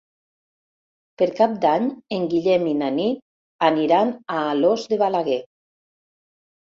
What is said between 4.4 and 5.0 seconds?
Alòs de